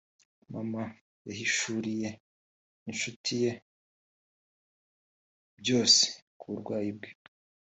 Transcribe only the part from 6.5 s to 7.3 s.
burwayi bwe